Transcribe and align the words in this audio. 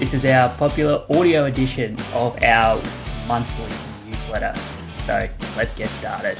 This 0.00 0.14
is 0.14 0.24
our 0.24 0.48
popular 0.56 1.04
audio 1.10 1.44
edition 1.44 1.94
of 2.14 2.42
our 2.42 2.82
monthly 3.28 3.68
newsletter. 4.08 4.54
So 5.00 5.28
let's 5.58 5.74
get 5.74 5.90
started. 5.90 6.38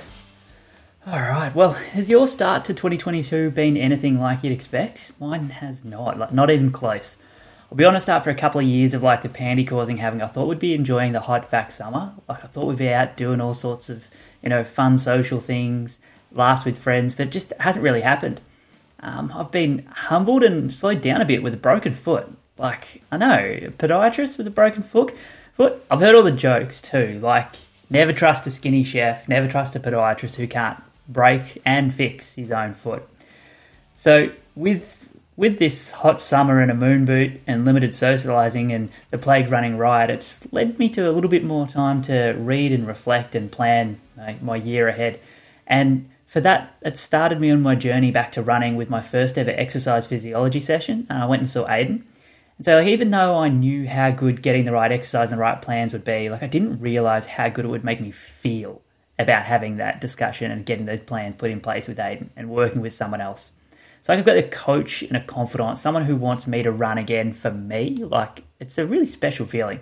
All 1.06 1.20
right. 1.20 1.54
Well, 1.54 1.72
has 1.72 2.08
your 2.08 2.26
start 2.26 2.64
to 2.64 2.72
2022 2.72 3.50
been 3.50 3.76
anything 3.76 4.18
like 4.18 4.42
you'd 4.42 4.54
expect? 4.54 5.12
Mine 5.20 5.50
has 5.50 5.84
not. 5.84 6.18
Like, 6.18 6.32
not 6.32 6.48
even 6.48 6.72
close. 6.72 7.18
I'll 7.70 7.76
be 7.76 7.84
honest. 7.84 8.08
After 8.08 8.30
a 8.30 8.34
couple 8.34 8.62
of 8.62 8.66
years 8.66 8.94
of 8.94 9.02
like 9.02 9.20
the 9.20 9.28
pandy 9.28 9.66
causing 9.66 9.98
having, 9.98 10.22
I 10.22 10.26
thought 10.26 10.48
we'd 10.48 10.58
be 10.58 10.72
enjoying 10.72 11.12
the 11.12 11.20
hot 11.20 11.50
vax 11.50 11.72
summer. 11.72 12.14
Like 12.30 12.42
I 12.42 12.46
thought 12.46 12.64
we'd 12.64 12.78
be 12.78 12.88
out 12.88 13.18
doing 13.18 13.42
all 13.42 13.52
sorts 13.52 13.90
of 13.90 14.08
you 14.42 14.48
know 14.48 14.64
fun 14.64 14.96
social 14.96 15.38
things, 15.38 15.98
laughs 16.32 16.64
with 16.64 16.78
friends, 16.78 17.14
but 17.14 17.26
it 17.26 17.30
just 17.30 17.52
hasn't 17.60 17.82
really 17.82 18.00
happened. 18.00 18.40
Um, 19.00 19.30
I've 19.34 19.50
been 19.50 19.84
humbled 19.84 20.44
and 20.44 20.72
slowed 20.72 21.02
down 21.02 21.20
a 21.20 21.26
bit 21.26 21.42
with 21.42 21.52
a 21.52 21.58
broken 21.58 21.92
foot. 21.92 22.26
Like, 22.60 23.02
I 23.10 23.16
know, 23.16 23.38
a 23.38 23.70
podiatrist 23.70 24.36
with 24.36 24.46
a 24.46 24.50
broken 24.50 24.82
foot. 24.82 25.14
Foot. 25.54 25.82
I've 25.90 26.00
heard 26.00 26.14
all 26.14 26.22
the 26.22 26.30
jokes 26.30 26.82
too. 26.82 27.18
Like, 27.22 27.54
never 27.88 28.12
trust 28.12 28.46
a 28.46 28.50
skinny 28.50 28.84
chef, 28.84 29.26
never 29.28 29.48
trust 29.48 29.74
a 29.76 29.80
podiatrist 29.80 30.36
who 30.36 30.46
can't 30.46 30.78
break 31.08 31.60
and 31.64 31.92
fix 31.92 32.34
his 32.34 32.50
own 32.50 32.74
foot. 32.74 33.08
So, 33.94 34.30
with 34.54 35.08
with 35.36 35.58
this 35.58 35.90
hot 35.90 36.20
summer 36.20 36.60
and 36.60 36.70
a 36.70 36.74
moon 36.74 37.06
boot 37.06 37.40
and 37.46 37.64
limited 37.64 37.92
socialising 37.92 38.74
and 38.74 38.90
the 39.10 39.16
plague 39.16 39.50
running 39.50 39.78
riot, 39.78 40.10
it's 40.10 40.52
led 40.52 40.78
me 40.78 40.90
to 40.90 41.08
a 41.08 41.12
little 41.12 41.30
bit 41.30 41.42
more 41.42 41.66
time 41.66 42.02
to 42.02 42.32
read 42.32 42.72
and 42.72 42.86
reflect 42.86 43.34
and 43.34 43.50
plan 43.50 43.98
my, 44.18 44.36
my 44.42 44.56
year 44.56 44.86
ahead. 44.86 45.18
And 45.66 46.10
for 46.26 46.42
that, 46.42 46.76
it 46.82 46.98
started 46.98 47.40
me 47.40 47.50
on 47.50 47.62
my 47.62 47.74
journey 47.74 48.10
back 48.10 48.32
to 48.32 48.42
running 48.42 48.76
with 48.76 48.90
my 48.90 49.00
first 49.00 49.38
ever 49.38 49.50
exercise 49.50 50.06
physiology 50.06 50.60
session. 50.60 51.06
And 51.08 51.22
I 51.22 51.26
went 51.26 51.40
and 51.40 51.48
saw 51.48 51.66
Aiden. 51.66 52.02
And 52.60 52.66
so, 52.66 52.82
even 52.82 53.10
though 53.10 53.38
I 53.38 53.48
knew 53.48 53.88
how 53.88 54.10
good 54.10 54.42
getting 54.42 54.66
the 54.66 54.72
right 54.72 54.92
exercise 54.92 55.32
and 55.32 55.38
the 55.38 55.42
right 55.42 55.62
plans 55.62 55.94
would 55.94 56.04
be, 56.04 56.28
like 56.28 56.42
I 56.42 56.46
didn't 56.46 56.80
realize 56.80 57.24
how 57.24 57.48
good 57.48 57.64
it 57.64 57.68
would 57.68 57.84
make 57.84 58.02
me 58.02 58.10
feel 58.10 58.82
about 59.18 59.46
having 59.46 59.78
that 59.78 60.02
discussion 60.02 60.50
and 60.50 60.66
getting 60.66 60.84
those 60.84 61.00
plans 61.00 61.36
put 61.36 61.50
in 61.50 61.62
place 61.62 61.88
with 61.88 61.96
Aiden 61.96 62.28
and 62.36 62.50
working 62.50 62.82
with 62.82 62.92
someone 62.92 63.22
else. 63.22 63.52
So 64.02 64.12
I've 64.12 64.26
got 64.26 64.36
a 64.36 64.42
coach 64.42 65.00
and 65.00 65.16
a 65.16 65.22
confidant, 65.22 65.78
someone 65.78 66.04
who 66.04 66.16
wants 66.16 66.46
me 66.46 66.62
to 66.62 66.70
run 66.70 66.98
again 66.98 67.32
for 67.32 67.50
me. 67.50 67.94
Like 68.04 68.44
it's 68.58 68.76
a 68.76 68.84
really 68.84 69.06
special 69.06 69.46
feeling. 69.46 69.80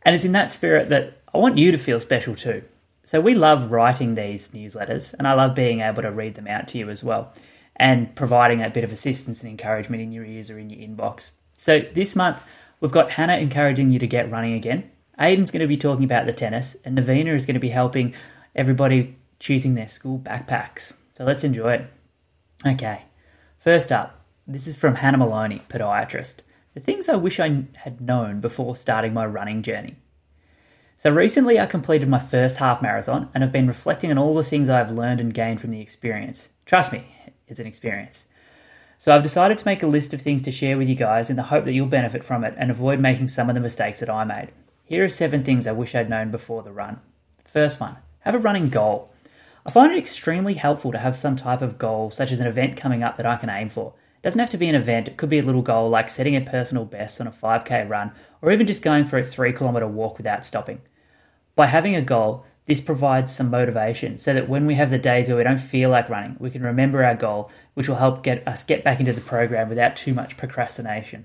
And 0.00 0.16
it's 0.16 0.24
in 0.24 0.32
that 0.32 0.50
spirit 0.50 0.88
that 0.88 1.20
I 1.34 1.36
want 1.36 1.58
you 1.58 1.72
to 1.72 1.78
feel 1.78 2.00
special 2.00 2.34
too. 2.34 2.62
So 3.04 3.20
we 3.20 3.34
love 3.34 3.70
writing 3.70 4.14
these 4.14 4.48
newsletters 4.52 5.12
and 5.12 5.28
I 5.28 5.34
love 5.34 5.54
being 5.54 5.80
able 5.80 6.00
to 6.00 6.10
read 6.10 6.36
them 6.36 6.48
out 6.48 6.68
to 6.68 6.78
you 6.78 6.88
as 6.88 7.04
well 7.04 7.34
and 7.76 8.16
providing 8.16 8.62
a 8.62 8.70
bit 8.70 8.82
of 8.82 8.92
assistance 8.92 9.42
and 9.42 9.50
encouragement 9.50 10.02
in 10.02 10.10
your 10.10 10.24
ears 10.24 10.48
or 10.48 10.58
in 10.58 10.70
your 10.70 10.80
inbox. 10.88 11.32
So 11.62 11.78
this 11.78 12.16
month, 12.16 12.42
we've 12.80 12.90
got 12.90 13.10
Hannah 13.10 13.36
encouraging 13.36 13.92
you 13.92 14.00
to 14.00 14.06
get 14.08 14.32
running 14.32 14.54
again. 14.54 14.90
Aiden's 15.16 15.52
going 15.52 15.60
to 15.60 15.68
be 15.68 15.76
talking 15.76 16.02
about 16.02 16.26
the 16.26 16.32
tennis, 16.32 16.76
and 16.84 16.98
Navina 16.98 17.36
is 17.36 17.46
going 17.46 17.54
to 17.54 17.60
be 17.60 17.68
helping 17.68 18.16
everybody 18.56 19.16
choosing 19.38 19.76
their 19.76 19.86
school 19.86 20.18
backpacks. 20.18 20.94
So 21.12 21.22
let's 21.22 21.44
enjoy 21.44 21.74
it. 21.74 21.86
Okay, 22.66 23.04
first 23.60 23.92
up, 23.92 24.24
this 24.44 24.66
is 24.66 24.76
from 24.76 24.96
Hannah 24.96 25.18
Maloney, 25.18 25.62
podiatrist. 25.68 26.38
The 26.74 26.80
things 26.80 27.08
I 27.08 27.14
wish 27.14 27.38
I 27.38 27.66
had 27.74 28.00
known 28.00 28.40
before 28.40 28.74
starting 28.74 29.14
my 29.14 29.24
running 29.24 29.62
journey. 29.62 29.94
So 30.96 31.12
recently 31.12 31.60
I 31.60 31.66
completed 31.66 32.08
my 32.08 32.18
first 32.18 32.56
half 32.56 32.82
marathon 32.82 33.28
and 33.34 33.44
have 33.44 33.52
been 33.52 33.68
reflecting 33.68 34.10
on 34.10 34.18
all 34.18 34.34
the 34.34 34.42
things 34.42 34.68
I've 34.68 34.90
learned 34.90 35.20
and 35.20 35.32
gained 35.32 35.60
from 35.60 35.70
the 35.70 35.80
experience. 35.80 36.48
Trust 36.66 36.92
me, 36.92 37.04
it's 37.46 37.60
an 37.60 37.68
experience. 37.68 38.26
So 39.02 39.12
I've 39.12 39.24
decided 39.24 39.58
to 39.58 39.66
make 39.66 39.82
a 39.82 39.88
list 39.88 40.14
of 40.14 40.22
things 40.22 40.42
to 40.42 40.52
share 40.52 40.78
with 40.78 40.88
you 40.88 40.94
guys 40.94 41.28
in 41.28 41.34
the 41.34 41.42
hope 41.42 41.64
that 41.64 41.72
you'll 41.72 41.88
benefit 41.88 42.22
from 42.22 42.44
it 42.44 42.54
and 42.56 42.70
avoid 42.70 43.00
making 43.00 43.26
some 43.26 43.48
of 43.48 43.56
the 43.56 43.60
mistakes 43.60 43.98
that 43.98 44.08
I 44.08 44.22
made. 44.22 44.52
Here 44.84 45.04
are 45.04 45.08
seven 45.08 45.42
things 45.42 45.66
I 45.66 45.72
wish 45.72 45.96
I'd 45.96 46.08
known 46.08 46.30
before 46.30 46.62
the 46.62 46.70
run. 46.70 47.00
First 47.44 47.80
one, 47.80 47.96
have 48.20 48.36
a 48.36 48.38
running 48.38 48.68
goal. 48.68 49.12
I 49.66 49.70
find 49.70 49.90
it 49.90 49.98
extremely 49.98 50.54
helpful 50.54 50.92
to 50.92 50.98
have 50.98 51.16
some 51.16 51.34
type 51.34 51.62
of 51.62 51.78
goal, 51.78 52.12
such 52.12 52.30
as 52.30 52.38
an 52.38 52.46
event 52.46 52.76
coming 52.76 53.02
up 53.02 53.16
that 53.16 53.26
I 53.26 53.34
can 53.34 53.50
aim 53.50 53.70
for. 53.70 53.92
It 54.18 54.22
doesn't 54.22 54.38
have 54.38 54.50
to 54.50 54.56
be 54.56 54.68
an 54.68 54.76
event, 54.76 55.08
it 55.08 55.16
could 55.16 55.30
be 55.30 55.40
a 55.40 55.42
little 55.42 55.62
goal 55.62 55.90
like 55.90 56.08
setting 56.08 56.36
a 56.36 56.40
personal 56.40 56.84
best 56.84 57.20
on 57.20 57.26
a 57.26 57.32
5k 57.32 57.88
run 57.88 58.12
or 58.40 58.52
even 58.52 58.68
just 58.68 58.84
going 58.84 59.06
for 59.06 59.18
a 59.18 59.24
3 59.24 59.52
kilometre 59.52 59.88
walk 59.88 60.16
without 60.16 60.44
stopping. 60.44 60.80
By 61.56 61.66
having 61.66 61.96
a 61.96 62.02
goal, 62.02 62.46
this 62.66 62.80
provides 62.80 63.34
some 63.34 63.50
motivation 63.50 64.18
so 64.18 64.32
that 64.32 64.48
when 64.48 64.66
we 64.66 64.76
have 64.76 64.90
the 64.90 64.98
days 64.98 65.26
where 65.26 65.36
we 65.36 65.42
don't 65.42 65.58
feel 65.58 65.90
like 65.90 66.08
running, 66.08 66.36
we 66.38 66.50
can 66.50 66.62
remember 66.62 67.04
our 67.04 67.16
goal, 67.16 67.50
which 67.74 67.88
will 67.88 67.96
help 67.96 68.22
get 68.22 68.46
us 68.46 68.64
get 68.64 68.84
back 68.84 69.00
into 69.00 69.12
the 69.12 69.20
program 69.20 69.68
without 69.68 69.96
too 69.96 70.14
much 70.14 70.36
procrastination. 70.36 71.24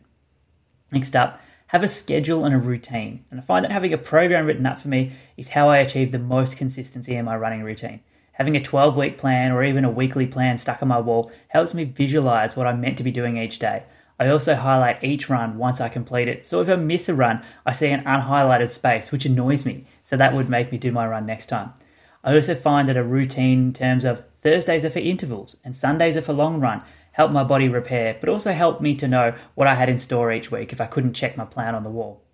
Next 0.91 1.15
up, 1.15 1.41
have 1.67 1.83
a 1.83 1.87
schedule 1.87 2.45
and 2.45 2.55
a 2.55 2.57
routine. 2.57 3.25
And 3.29 3.39
I 3.39 3.43
find 3.43 3.65
that 3.65 3.71
having 3.71 3.93
a 3.93 3.97
program 3.97 4.45
written 4.45 4.65
up 4.65 4.79
for 4.79 4.87
me 4.87 5.13
is 5.35 5.49
how 5.49 5.69
I 5.69 5.77
achieve 5.77 6.11
the 6.11 6.19
most 6.19 6.57
consistency 6.57 7.15
in 7.15 7.25
my 7.25 7.35
running 7.35 7.63
routine. 7.63 7.99
Having 8.31 8.55
a 8.55 8.63
12 8.63 8.95
week 8.95 9.17
plan 9.17 9.51
or 9.51 9.63
even 9.63 9.83
a 9.83 9.89
weekly 9.89 10.27
plan 10.27 10.57
stuck 10.57 10.81
on 10.81 10.87
my 10.87 10.99
wall 10.99 11.31
helps 11.49 11.73
me 11.73 11.83
visualize 11.83 12.55
what 12.55 12.67
I'm 12.67 12.79
meant 12.79 12.97
to 12.97 13.03
be 13.03 13.11
doing 13.11 13.37
each 13.37 13.59
day. 13.59 13.83
I 14.19 14.29
also 14.29 14.55
highlight 14.55 15.03
each 15.03 15.29
run 15.29 15.57
once 15.57 15.81
I 15.81 15.89
complete 15.89 16.27
it. 16.27 16.45
So 16.45 16.61
if 16.61 16.69
I 16.69 16.75
miss 16.75 17.09
a 17.09 17.13
run, 17.13 17.43
I 17.65 17.73
see 17.73 17.87
an 17.87 18.03
unhighlighted 18.03 18.69
space, 18.69 19.11
which 19.11 19.25
annoys 19.25 19.65
me. 19.65 19.85
So 20.03 20.17
that 20.17 20.33
would 20.33 20.49
make 20.49 20.71
me 20.71 20.77
do 20.77 20.91
my 20.91 21.05
run 21.05 21.25
next 21.25 21.47
time. 21.47 21.73
I 22.27 22.35
also 22.35 22.55
find 22.55 22.89
that 22.89 22.97
a 22.97 23.03
routine 23.05 23.67
in 23.67 23.73
terms 23.73 24.03
of 24.03 24.21
Thursdays 24.41 24.83
are 24.83 24.89
for 24.89 24.99
intervals 24.99 25.55
and 25.63 25.73
Sundays 25.73 26.17
are 26.17 26.21
for 26.21 26.33
long 26.33 26.59
run 26.59 26.83
help 27.13 27.31
my 27.31 27.45
body 27.45 27.69
repair, 27.69 28.17
but 28.19 28.27
also 28.27 28.51
help 28.51 28.81
me 28.81 28.95
to 28.95 29.07
know 29.07 29.33
what 29.55 29.65
I 29.65 29.75
had 29.75 29.87
in 29.87 29.97
store 29.97 30.33
each 30.33 30.51
week 30.51 30.73
if 30.73 30.81
I 30.81 30.87
couldn't 30.87 31.13
check 31.13 31.37
my 31.37 31.45
plan 31.45 31.73
on 31.73 31.83
the 31.83 31.89
wall. 31.89 32.25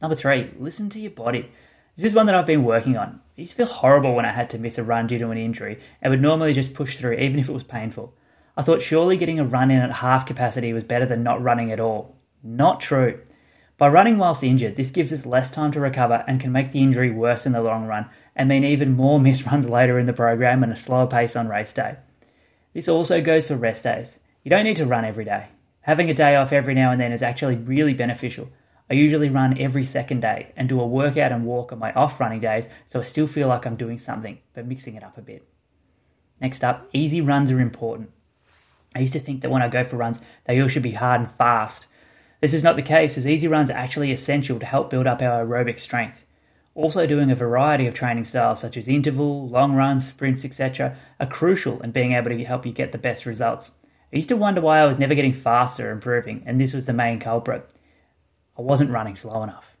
Number 0.00 0.16
three, 0.16 0.50
listen 0.58 0.88
to 0.88 0.98
your 0.98 1.10
body. 1.10 1.52
This 1.94 2.06
is 2.06 2.14
one 2.14 2.24
that 2.24 2.34
I've 2.34 2.46
been 2.46 2.64
working 2.64 2.96
on. 2.96 3.20
I 3.36 3.42
used 3.42 3.50
to 3.50 3.56
feel 3.58 3.66
horrible 3.66 4.14
when 4.14 4.24
I 4.24 4.32
had 4.32 4.48
to 4.50 4.58
miss 4.58 4.78
a 4.78 4.82
run 4.82 5.06
due 5.06 5.18
to 5.18 5.28
an 5.28 5.36
injury 5.36 5.78
and 6.00 6.10
would 6.10 6.22
normally 6.22 6.54
just 6.54 6.72
push 6.72 6.96
through 6.96 7.18
even 7.18 7.38
if 7.38 7.50
it 7.50 7.52
was 7.52 7.64
painful. 7.64 8.14
I 8.56 8.62
thought 8.62 8.80
surely 8.80 9.18
getting 9.18 9.38
a 9.38 9.44
run 9.44 9.70
in 9.70 9.82
at 9.82 9.92
half 9.92 10.24
capacity 10.24 10.72
was 10.72 10.84
better 10.84 11.04
than 11.04 11.22
not 11.22 11.42
running 11.42 11.70
at 11.70 11.80
all. 11.80 12.16
Not 12.42 12.80
true. 12.80 13.20
By 13.76 13.88
running 13.88 14.18
whilst 14.18 14.42
injured, 14.42 14.74
this 14.74 14.90
gives 14.90 15.12
us 15.12 15.24
less 15.24 15.52
time 15.52 15.70
to 15.72 15.80
recover 15.80 16.24
and 16.26 16.40
can 16.40 16.50
make 16.50 16.72
the 16.72 16.82
injury 16.82 17.12
worse 17.12 17.46
in 17.46 17.52
the 17.52 17.62
long 17.62 17.86
run 17.86 18.10
and 18.38 18.48
mean 18.48 18.64
even 18.64 18.96
more 18.96 19.20
missed 19.20 19.44
runs 19.44 19.68
later 19.68 19.98
in 19.98 20.06
the 20.06 20.12
program 20.12 20.62
and 20.62 20.72
a 20.72 20.76
slower 20.76 21.06
pace 21.06 21.36
on 21.36 21.48
race 21.48 21.74
day. 21.74 21.96
This 22.72 22.88
also 22.88 23.20
goes 23.20 23.46
for 23.46 23.56
rest 23.56 23.84
days. 23.84 24.18
You 24.44 24.50
don't 24.50 24.64
need 24.64 24.76
to 24.76 24.86
run 24.86 25.04
every 25.04 25.24
day. 25.24 25.48
Having 25.82 26.10
a 26.10 26.14
day 26.14 26.36
off 26.36 26.52
every 26.52 26.74
now 26.74 26.92
and 26.92 27.00
then 27.00 27.12
is 27.12 27.22
actually 27.22 27.56
really 27.56 27.94
beneficial. 27.94 28.48
I 28.90 28.94
usually 28.94 29.28
run 29.28 29.58
every 29.60 29.84
second 29.84 30.20
day 30.20 30.52
and 30.56 30.68
do 30.68 30.80
a 30.80 30.86
workout 30.86 31.32
and 31.32 31.44
walk 31.44 31.72
on 31.72 31.78
my 31.78 31.92
off 31.92 32.20
running 32.20 32.40
days 32.40 32.68
so 32.86 33.00
I 33.00 33.02
still 33.02 33.26
feel 33.26 33.48
like 33.48 33.66
I'm 33.66 33.76
doing 33.76 33.98
something, 33.98 34.38
but 34.54 34.66
mixing 34.66 34.94
it 34.94 35.02
up 35.02 35.18
a 35.18 35.22
bit. 35.22 35.46
Next 36.40 36.62
up, 36.62 36.88
easy 36.92 37.20
runs 37.20 37.50
are 37.50 37.60
important. 37.60 38.10
I 38.94 39.00
used 39.00 39.12
to 39.12 39.20
think 39.20 39.42
that 39.42 39.50
when 39.50 39.62
I 39.62 39.68
go 39.68 39.84
for 39.84 39.96
runs, 39.96 40.20
they 40.46 40.60
all 40.60 40.68
should 40.68 40.82
be 40.82 40.92
hard 40.92 41.20
and 41.20 41.30
fast. 41.30 41.86
This 42.40 42.54
is 42.54 42.62
not 42.62 42.76
the 42.76 42.82
case, 42.82 43.18
as 43.18 43.26
easy 43.26 43.48
runs 43.48 43.70
are 43.70 43.76
actually 43.76 44.12
essential 44.12 44.58
to 44.60 44.66
help 44.66 44.90
build 44.90 45.06
up 45.06 45.20
our 45.20 45.44
aerobic 45.44 45.80
strength. 45.80 46.24
Also, 46.78 47.08
doing 47.08 47.28
a 47.28 47.34
variety 47.34 47.88
of 47.88 47.94
training 47.94 48.22
styles 48.22 48.60
such 48.60 48.76
as 48.76 48.86
interval, 48.86 49.48
long 49.48 49.72
runs, 49.72 50.06
sprints, 50.06 50.44
etc., 50.44 50.96
are 51.18 51.26
crucial 51.26 51.82
in 51.82 51.90
being 51.90 52.12
able 52.12 52.30
to 52.30 52.44
help 52.44 52.64
you 52.64 52.70
get 52.70 52.92
the 52.92 52.98
best 52.98 53.26
results. 53.26 53.72
I 54.12 54.16
used 54.16 54.28
to 54.28 54.36
wonder 54.36 54.60
why 54.60 54.78
I 54.78 54.86
was 54.86 54.96
never 54.96 55.16
getting 55.16 55.32
faster 55.32 55.90
improving, 55.90 56.44
and 56.46 56.60
this 56.60 56.72
was 56.72 56.86
the 56.86 56.92
main 56.92 57.18
culprit. 57.18 57.68
I 58.56 58.62
wasn't 58.62 58.92
running 58.92 59.16
slow 59.16 59.42
enough. 59.42 59.76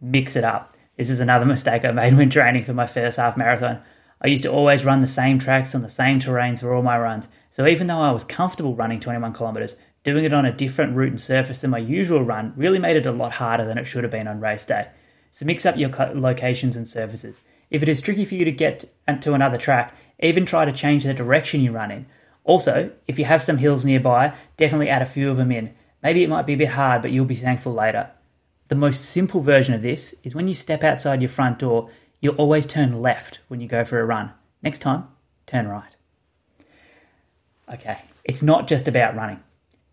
Mix 0.00 0.36
it 0.36 0.44
up. 0.44 0.72
This 0.96 1.10
is 1.10 1.18
another 1.18 1.44
mistake 1.54 1.84
I 1.84 1.90
made 1.90 2.16
when 2.16 2.30
training 2.30 2.62
for 2.62 2.74
my 2.74 2.86
first 2.86 3.18
half 3.18 3.36
marathon. 3.36 3.82
I 4.22 4.28
used 4.28 4.44
to 4.44 4.52
always 4.52 4.84
run 4.84 5.00
the 5.00 5.08
same 5.08 5.40
tracks 5.40 5.74
on 5.74 5.82
the 5.82 5.90
same 5.90 6.20
terrains 6.20 6.60
for 6.60 6.72
all 6.72 6.82
my 6.82 6.96
runs, 6.96 7.26
so 7.50 7.66
even 7.66 7.88
though 7.88 8.02
I 8.02 8.12
was 8.12 8.22
comfortable 8.22 8.76
running 8.76 9.00
21 9.00 9.32
kilometres, 9.32 9.74
doing 10.04 10.24
it 10.24 10.32
on 10.32 10.46
a 10.46 10.52
different 10.52 10.94
route 10.94 11.10
and 11.10 11.20
surface 11.20 11.62
than 11.62 11.70
my 11.70 11.78
usual 11.78 12.22
run 12.22 12.52
really 12.54 12.78
made 12.78 12.96
it 12.96 13.06
a 13.06 13.10
lot 13.10 13.32
harder 13.32 13.64
than 13.64 13.78
it 13.78 13.84
should 13.84 14.04
have 14.04 14.12
been 14.12 14.28
on 14.28 14.38
race 14.38 14.64
day. 14.64 14.86
So 15.30 15.46
mix 15.46 15.66
up 15.66 15.76
your 15.76 15.90
locations 16.14 16.76
and 16.76 16.86
surfaces. 16.86 17.40
If 17.70 17.82
it 17.82 17.88
is 17.88 18.00
tricky 18.00 18.24
for 18.24 18.34
you 18.34 18.44
to 18.44 18.52
get 18.52 18.84
to 19.20 19.34
another 19.34 19.58
track, 19.58 19.94
even 20.20 20.46
try 20.46 20.64
to 20.64 20.72
change 20.72 21.04
the 21.04 21.14
direction 21.14 21.60
you 21.60 21.72
run 21.72 21.90
in. 21.90 22.06
Also, 22.44 22.90
if 23.06 23.18
you 23.18 23.24
have 23.26 23.42
some 23.42 23.58
hills 23.58 23.84
nearby, 23.84 24.32
definitely 24.56 24.88
add 24.88 25.02
a 25.02 25.06
few 25.06 25.30
of 25.30 25.36
them 25.36 25.52
in. 25.52 25.74
Maybe 26.02 26.22
it 26.22 26.30
might 26.30 26.46
be 26.46 26.54
a 26.54 26.58
bit 26.58 26.70
hard, 26.70 27.02
but 27.02 27.10
you'll 27.10 27.24
be 27.26 27.34
thankful 27.34 27.74
later. 27.74 28.10
The 28.68 28.74
most 28.74 29.04
simple 29.04 29.40
version 29.40 29.74
of 29.74 29.82
this 29.82 30.14
is 30.22 30.34
when 30.34 30.48
you 30.48 30.54
step 30.54 30.82
outside 30.82 31.20
your 31.20 31.28
front 31.28 31.58
door, 31.58 31.90
you'll 32.20 32.36
always 32.36 32.66
turn 32.66 33.02
left 33.02 33.40
when 33.48 33.60
you 33.60 33.68
go 33.68 33.84
for 33.84 34.00
a 34.00 34.04
run. 34.04 34.32
Next 34.62 34.78
time, 34.78 35.08
turn 35.46 35.68
right. 35.68 35.94
Okay, 37.72 37.98
it's 38.24 38.42
not 38.42 38.66
just 38.66 38.88
about 38.88 39.14
running. 39.14 39.40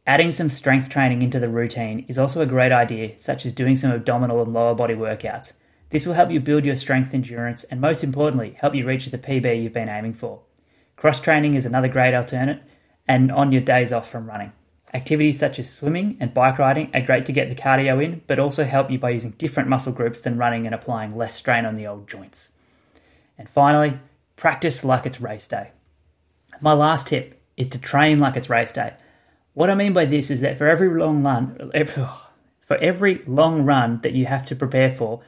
Adding 0.07 0.31
some 0.31 0.51
strength 0.51 0.89
training 0.89 1.23
into 1.23 1.39
the 1.39 1.49
routine 1.49 2.05
is 2.07 2.17
also 2.17 2.41
a 2.41 2.45
great 2.45 2.71
idea, 2.71 3.17
such 3.17 3.45
as 3.45 3.53
doing 3.53 3.75
some 3.75 3.91
abdominal 3.91 4.43
and 4.43 4.53
lower 4.53 4.75
body 4.75 4.93
workouts. 4.93 5.53
This 5.89 6.05
will 6.05 6.13
help 6.13 6.29
you 6.29 6.39
build 6.39 6.63
your 6.63 6.75
strength 6.75 7.13
endurance 7.13 7.63
and, 7.65 7.81
most 7.81 8.03
importantly, 8.03 8.55
help 8.59 8.75
you 8.75 8.85
reach 8.85 9.07
the 9.07 9.17
PB 9.17 9.63
you've 9.63 9.73
been 9.73 9.89
aiming 9.89 10.13
for. 10.13 10.41
Cross 10.95 11.21
training 11.21 11.55
is 11.55 11.65
another 11.65 11.87
great 11.87 12.13
alternate, 12.13 12.61
and 13.07 13.31
on 13.31 13.51
your 13.51 13.61
days 13.61 13.91
off 13.91 14.09
from 14.09 14.27
running. 14.27 14.51
Activities 14.93 15.39
such 15.39 15.57
as 15.57 15.73
swimming 15.73 16.17
and 16.19 16.33
bike 16.33 16.59
riding 16.59 16.89
are 16.93 17.01
great 17.01 17.25
to 17.25 17.33
get 17.33 17.49
the 17.49 17.55
cardio 17.55 18.03
in, 18.03 18.21
but 18.27 18.39
also 18.39 18.63
help 18.63 18.91
you 18.91 18.99
by 18.99 19.09
using 19.09 19.31
different 19.31 19.69
muscle 19.69 19.91
groups 19.91 20.21
than 20.21 20.37
running 20.37 20.65
and 20.65 20.75
applying 20.75 21.17
less 21.17 21.33
strain 21.33 21.65
on 21.65 21.75
the 21.75 21.87
old 21.87 22.07
joints. 22.07 22.51
And 23.37 23.49
finally, 23.49 23.99
practice 24.35 24.85
like 24.85 25.05
it's 25.05 25.19
race 25.19 25.47
day. 25.47 25.71
My 26.61 26.73
last 26.73 27.07
tip 27.07 27.41
is 27.57 27.67
to 27.69 27.79
train 27.79 28.19
like 28.19 28.37
it's 28.37 28.49
race 28.49 28.71
day. 28.71 28.93
What 29.55 29.69
I 29.69 29.75
mean 29.75 29.93
by 29.93 30.03
this 30.03 30.29
is 30.29 30.41
that 30.41 30.57
for 30.57 30.67
every 30.67 30.89
long 30.89 31.23
run, 31.23 31.71
for 32.61 32.77
every 32.77 33.23
long 33.25 33.63
run 33.63 34.01
that 34.01 34.11
you 34.11 34.25
have 34.25 34.45
to 34.47 34.55
prepare 34.55 34.91
for, 34.91 35.21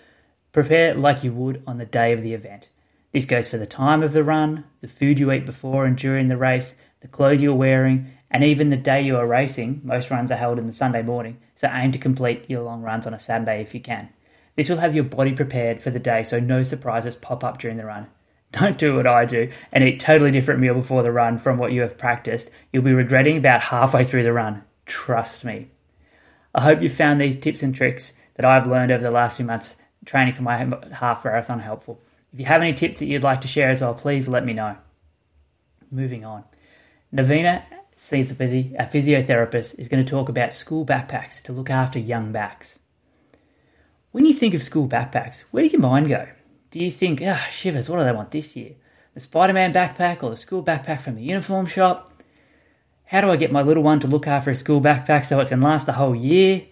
prepare 0.52 0.94
like 0.94 1.24
you 1.24 1.32
would 1.32 1.64
on 1.66 1.78
the 1.78 1.86
day 1.86 2.12
of 2.12 2.22
the 2.22 2.34
event. 2.34 2.68
This 3.14 3.24
goes 3.26 3.48
for 3.48 3.58
the 3.58 3.66
time 3.66 4.04
of 4.04 4.12
the 4.12 4.26
run, 4.26 4.66
the 4.82 4.90
food 4.90 5.18
you 5.18 5.32
eat 5.32 5.46
before 5.46 5.86
and 5.86 5.98
during 5.98 6.28
the 6.28 6.36
race, 6.36 6.76
the 7.00 7.08
clothes 7.08 7.42
you're 7.42 7.56
wearing, 7.56 8.12
and 8.30 8.44
even 8.44 8.70
the 8.70 8.76
day 8.76 9.02
you 9.02 9.16
are 9.16 9.26
racing. 9.26 9.80
Most 9.86 10.12
runs 10.12 10.30
are 10.30 10.36
held 10.36 10.60
in 10.60 10.68
the 10.68 10.74
Sunday 10.74 11.04
morning, 11.04 11.40
so 11.56 11.72
aim 11.72 11.94
to 11.94 11.98
complete 11.98 12.50
your 12.50 12.64
long 12.64 12.82
runs 12.82 13.08
on 13.08 13.14
a 13.14 13.20
Saturday 13.20 13.62
if 13.62 13.74
you 13.74 13.80
can. 13.80 14.10
This 14.58 14.68
will 14.68 14.78
have 14.80 14.94
your 14.94 15.06
body 15.06 15.32
prepared 15.32 15.82
for 15.82 15.90
the 15.90 16.00
day 16.00 16.24
so 16.24 16.38
no 16.38 16.64
surprises 16.64 17.16
pop 17.16 17.46
up 17.46 17.60
during 17.60 17.78
the 17.78 17.86
run. 17.86 18.08
Don't 18.52 18.78
do 18.78 18.96
what 18.96 19.08
I 19.08 19.26
do 19.26 19.52
and 19.72 19.84
eat 19.84 20.00
totally 20.00 20.32
different 20.32 20.60
meal 20.60 20.74
before 20.74 21.04
the 21.04 21.12
run 21.12 21.38
from 21.38 21.58
what 21.58 21.74
you 21.74 21.82
have 21.82 21.98
practiced. 21.98 22.50
You'll 22.72 22.84
be 22.84 22.94
regretting 22.94 23.38
about 23.38 23.62
halfway 23.62 24.04
through 24.04 24.24
the 24.24 24.34
run. 24.34 24.64
Trust 24.86 25.44
me. 25.44 25.70
I 26.56 26.62
hope 26.62 26.82
you 26.82 26.90
found 26.90 27.20
these 27.20 27.40
tips 27.40 27.62
and 27.62 27.76
tricks 27.76 28.20
that 28.36 28.46
I've 28.46 28.68
learned 28.68 28.92
over 28.92 29.04
the 29.04 29.12
last 29.12 29.38
few 29.38 29.46
months 29.46 29.76
training 30.06 30.34
for 30.34 30.44
my 30.44 30.66
half 30.94 31.26
marathon 31.26 31.60
helpful. 31.60 32.00
If 32.34 32.40
you 32.40 32.46
have 32.46 32.62
any 32.62 32.74
tips 32.74 33.00
that 33.00 33.08
you'd 33.08 33.24
like 33.24 33.42
to 33.42 33.48
share 33.48 33.70
as 33.70 33.82
well, 33.82 33.94
please 33.94 34.28
let 34.28 34.46
me 34.46 34.54
know. 34.54 34.78
Moving 35.92 36.24
on. 36.24 36.44
Navina 37.14 37.64
Seethapathy, 37.98 38.76
a 38.78 38.84
physiotherapist, 38.84 39.80
is 39.80 39.88
going 39.88 40.06
to 40.06 40.10
talk 40.10 40.30
about 40.30 40.54
school 40.54 40.86
backpacks 40.86 41.42
to 41.44 41.52
look 41.52 41.72
after 41.72 41.98
young 41.98 42.32
backs. 42.32 42.78
When 44.12 44.26
you 44.26 44.34
think 44.34 44.54
of 44.54 44.62
school 44.62 44.88
backpacks, 44.88 45.42
where 45.52 45.64
does 45.64 45.74
your 45.74 45.82
mind 45.82 46.08
go? 46.08 46.28
Do 46.70 46.80
you 46.80 46.92
think, 46.92 47.22
ah, 47.24 47.46
oh, 47.48 47.52
shivers, 47.52 47.90
what 47.90 47.98
do 47.98 48.04
they 48.04 48.12
want 48.12 48.32
this 48.32 48.56
year? 48.56 48.74
The 49.14 49.22
Spider 49.22 49.54
Man 49.54 49.74
backpack 49.74 50.22
or 50.22 50.30
the 50.30 50.38
school 50.38 50.62
backpack 50.62 51.00
from 51.00 51.16
the 51.16 51.24
uniform 51.24 51.66
shop? 51.66 52.12
How 53.06 53.22
do 53.22 53.30
I 53.30 53.38
get 53.38 53.54
my 53.54 53.62
little 53.62 53.84
one 53.84 54.02
to 54.02 54.08
look 54.08 54.28
after 54.28 54.52
a 54.52 54.56
school 54.56 54.82
backpack 54.82 55.26
so 55.26 55.40
it 55.40 55.48
can 55.48 55.62
last 55.62 55.86
the 55.86 55.94
whole 55.94 56.14
year? 56.14 56.66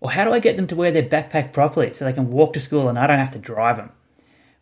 Or 0.00 0.10
how 0.10 0.24
do 0.24 0.32
I 0.32 0.40
get 0.40 0.56
them 0.56 0.66
to 0.66 0.74
wear 0.74 0.90
their 0.90 1.04
backpack 1.04 1.52
properly 1.52 1.92
so 1.92 2.04
they 2.04 2.12
can 2.12 2.30
walk 2.30 2.54
to 2.54 2.60
school 2.60 2.88
and 2.88 2.98
I 2.98 3.06
don't 3.06 3.20
have 3.20 3.30
to 3.30 3.38
drive 3.38 3.76
them? 3.76 3.92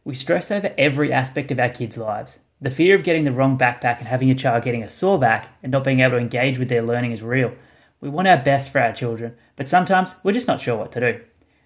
We 0.04 0.14
stress 0.14 0.50
over 0.50 0.74
every 0.76 1.12
aspect 1.12 1.50
of 1.50 1.58
our 1.58 1.70
kids' 1.70 1.96
lives. 1.96 2.40
The 2.60 2.70
fear 2.70 2.94
of 2.94 3.04
getting 3.04 3.24
the 3.24 3.32
wrong 3.32 3.56
backpack 3.56 3.98
and 3.98 4.08
having 4.08 4.30
a 4.30 4.34
child 4.34 4.64
getting 4.64 4.82
a 4.82 4.88
sore 4.88 5.18
back 5.18 5.48
and 5.62 5.72
not 5.72 5.84
being 5.84 6.00
able 6.00 6.12
to 6.12 6.18
engage 6.18 6.58
with 6.58 6.68
their 6.68 6.82
learning 6.82 7.12
is 7.12 7.22
real. 7.22 7.54
We 8.02 8.10
want 8.10 8.28
our 8.28 8.36
best 8.36 8.70
for 8.70 8.80
our 8.80 8.92
children, 8.92 9.34
but 9.56 9.68
sometimes 9.68 10.14
we're 10.22 10.32
just 10.32 10.48
not 10.48 10.60
sure 10.60 10.76
what 10.76 10.92
to 10.92 11.00
do. 11.00 11.20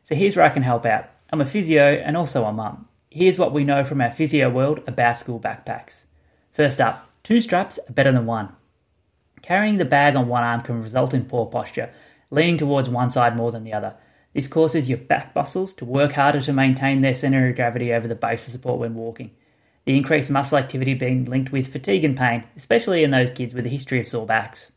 So 0.05 0.14
here's 0.14 0.37
where 0.37 0.44
I 0.44 0.50
can 0.50 0.62
help 0.62 0.87
out. 0.87 1.08
I'm 1.31 1.40
a 1.40 1.46
physio 1.46 1.94
and 1.94 2.16
also 2.16 2.44
a 2.44 2.52
mum. 2.52 2.87
Here's 3.14 3.38
what 3.38 3.52
we 3.52 3.62
know 3.64 3.84
from 3.84 4.00
our 4.00 4.10
physio 4.10 4.48
world 4.48 4.80
about 4.86 5.18
school 5.18 5.38
backpacks. 5.38 6.06
First 6.50 6.80
up, 6.80 7.12
two 7.22 7.42
straps 7.42 7.78
are 7.86 7.92
better 7.92 8.10
than 8.10 8.24
one. 8.24 8.56
Carrying 9.42 9.76
the 9.76 9.84
bag 9.84 10.16
on 10.16 10.28
one 10.28 10.42
arm 10.42 10.62
can 10.62 10.80
result 10.80 11.12
in 11.12 11.26
poor 11.26 11.44
posture, 11.44 11.90
leaning 12.30 12.56
towards 12.56 12.88
one 12.88 13.10
side 13.10 13.36
more 13.36 13.52
than 13.52 13.64
the 13.64 13.74
other. 13.74 13.94
This 14.32 14.48
causes 14.48 14.88
your 14.88 14.96
back 14.96 15.34
muscles 15.34 15.74
to 15.74 15.84
work 15.84 16.12
harder 16.12 16.40
to 16.40 16.54
maintain 16.54 17.02
their 17.02 17.12
center 17.12 17.46
of 17.46 17.54
gravity 17.54 17.92
over 17.92 18.08
the 18.08 18.14
base 18.14 18.46
of 18.46 18.52
support 18.52 18.78
when 18.80 18.94
walking. 18.94 19.32
The 19.84 19.94
increased 19.94 20.30
muscle 20.30 20.56
activity 20.56 20.94
being 20.94 21.26
linked 21.26 21.52
with 21.52 21.70
fatigue 21.70 22.06
and 22.06 22.16
pain, 22.16 22.44
especially 22.56 23.04
in 23.04 23.10
those 23.10 23.30
kids 23.30 23.52
with 23.52 23.66
a 23.66 23.68
history 23.68 24.00
of 24.00 24.08
sore 24.08 24.24
backs. 24.24 24.72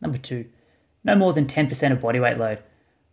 Number 0.00 0.18
two, 0.18 0.46
no 1.02 1.16
more 1.16 1.32
than 1.32 1.48
10% 1.48 1.90
of 1.90 2.00
body 2.00 2.20
weight 2.20 2.38
load. 2.38 2.62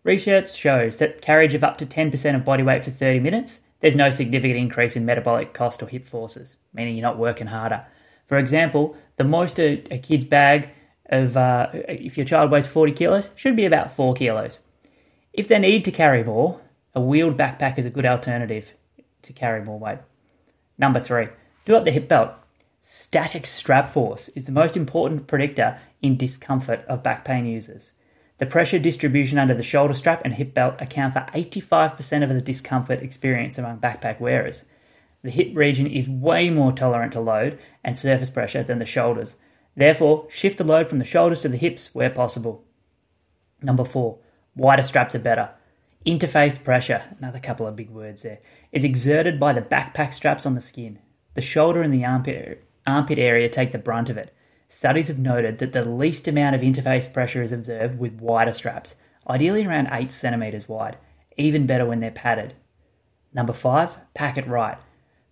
Research 0.04 0.56
shows 0.56 1.00
that 1.00 1.24
carriage 1.24 1.56
of 1.56 1.64
up 1.64 1.80
to 1.80 1.88
10% 1.88 2.36
of 2.36 2.46
body 2.46 2.62
weight 2.62 2.84
for 2.84 2.92
30 2.92 3.22
minutes, 3.22 3.62
there's 3.82 3.96
no 3.96 4.12
significant 4.12 4.60
increase 4.60 4.96
in 4.96 5.06
metabolic 5.06 5.54
cost 5.54 5.84
or 5.84 5.88
hip 5.88 6.06
forces, 6.06 6.58
meaning 6.74 6.96
you're 6.96 7.04
not 7.04 7.18
working 7.18 7.48
harder. 7.48 7.86
For 8.28 8.38
example, 8.38 8.96
the 9.18 9.24
most 9.24 9.60
a, 9.60 9.84
a 9.92 9.98
kid's 9.98 10.26
bag 10.26 10.70
of, 11.08 11.36
uh, 11.36 11.68
if 11.74 12.18
your 12.18 12.26
child 12.26 12.52
weighs 12.52 12.68
40 12.68 12.94
kilos, 12.94 13.30
should 13.36 13.56
be 13.56 13.66
about 13.66 13.92
4 13.92 14.14
kilos. 14.14 14.62
If 15.34 15.48
they 15.48 15.60
need 15.60 15.84
to 15.86 15.92
carry 15.92 16.24
more, 16.24 16.62
a 16.94 17.02
wheeled 17.02 17.38
backpack 17.38 17.78
is 17.78 17.86
a 17.86 17.90
good 17.90 18.06
alternative 18.06 18.74
to 19.24 19.34
carry 19.34 19.64
more 19.64 19.80
weight. 19.80 20.00
Number 20.78 21.00
three, 21.00 21.28
do 21.66 21.76
up 21.76 21.84
the 21.84 21.92
hip 21.92 22.08
belt. 22.08 22.32
Static 22.82 23.46
strap 23.46 23.90
force 23.90 24.30
is 24.30 24.46
the 24.46 24.52
most 24.52 24.76
important 24.76 25.28
predictor 25.28 25.80
in 26.02 26.18
discomfort 26.18 26.84
of 26.88 27.04
back 27.04 27.24
pain 27.24 27.46
users. 27.46 27.94
The 28.42 28.48
pressure 28.48 28.80
distribution 28.80 29.38
under 29.38 29.54
the 29.54 29.62
shoulder 29.62 29.94
strap 29.94 30.24
and 30.26 30.34
hip 30.34 30.56
belt 30.56 30.74
account 30.80 31.14
for 31.14 31.28
85% 31.32 32.24
of 32.24 32.30
the 32.30 32.42
discomfort 32.42 33.04
experienced 33.04 33.60
among 33.60 33.78
backpack 33.78 34.20
wearers. 34.20 34.66
The 35.22 35.30
hip 35.30 35.56
region 35.56 35.86
is 35.86 36.10
way 36.10 36.50
more 36.50 36.72
tolerant 36.72 37.14
to 37.14 37.20
load 37.20 37.60
and 37.84 38.00
surface 38.00 38.32
pressure 38.32 38.64
than 38.64 38.80
the 38.80 38.86
shoulders. 38.88 39.36
Therefore, 39.76 40.26
shift 40.28 40.58
the 40.58 40.64
load 40.64 40.88
from 40.88 40.98
the 40.98 41.06
shoulders 41.06 41.44
to 41.44 41.50
the 41.50 41.58
hips 41.58 41.94
where 41.94 42.10
possible. 42.10 42.66
Number 43.62 43.86
four, 43.86 44.18
Wider 44.56 44.82
straps 44.82 45.14
are 45.14 45.20
better. 45.20 45.52
Interface 46.04 46.64
pressure, 46.64 47.04
another 47.20 47.40
couple 47.40 47.68
of 47.68 47.76
big 47.76 47.92
words 47.92 48.24
there, 48.24 48.40
is 48.72 48.84
exerted 48.84 49.40
by 49.40 49.54
the 49.54 49.62
backpack 49.62 50.16
straps 50.16 50.48
on 50.48 50.56
the 50.56 50.62
skin. 50.62 50.98
The 51.36 51.42
shoulder 51.42 51.84
and 51.84 51.94
the 51.94 52.06
armpit, 52.06 52.66
armpit 52.88 53.20
area 53.20 53.50
take 53.50 53.72
the 53.72 53.78
brunt 53.78 54.10
of 54.10 54.18
it. 54.18 54.34
Studies 54.74 55.10
have 55.10 55.20
noted 55.20 55.58
that 55.58 55.74
the 55.74 55.84
least 55.84 56.30
amount 56.30 56.56
of 56.56 56.62
interface 56.62 57.12
pressure 57.12 57.44
is 57.44 57.52
observed 57.52 58.00
with 58.00 58.22
wider 58.22 58.54
straps, 58.54 58.96
ideally 59.30 59.66
around 59.66 59.90
8 59.92 60.10
centimeters 60.10 60.70
wide, 60.70 60.96
even 61.36 61.68
better 61.68 61.86
when 61.86 62.00
they're 62.00 62.10
padded. 62.10 62.54
Number 63.34 63.52
5, 63.52 63.98
pack 64.14 64.38
it 64.38 64.48
right. 64.48 64.78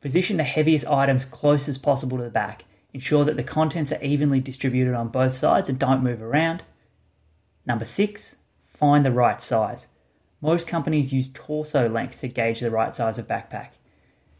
Position 0.01 0.35
the 0.35 0.43
heaviest 0.43 0.85
items 0.87 1.23
close 1.23 1.69
as 1.69 1.77
possible 1.77 2.17
to 2.17 2.25
the 2.25 2.29
back. 2.29 2.65
Ensure 2.93 3.23
that 3.23 3.37
the 3.37 3.43
contents 3.43 3.93
are 3.93 4.03
evenly 4.03 4.41
distributed 4.41 4.93
on 4.93 5.07
both 5.07 5.33
sides 5.33 5.69
and 5.69 5.79
don't 5.79 6.03
move 6.03 6.21
around. 6.21 6.63
Number 7.65 7.85
6, 7.85 8.35
Find 8.65 9.05
the 9.05 9.11
right 9.11 9.41
size. 9.41 9.87
Most 10.41 10.67
companies 10.67 11.13
use 11.13 11.29
torso 11.33 11.87
length 11.87 12.19
to 12.19 12.27
gauge 12.27 12.59
the 12.59 12.71
right 12.71 12.93
size 12.93 13.17
of 13.17 13.27
backpack. 13.27 13.69